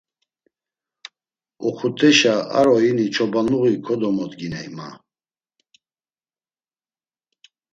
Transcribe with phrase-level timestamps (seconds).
[1.67, 4.89] Oxuteşa ar oyini çobanluği kodomodginey ma.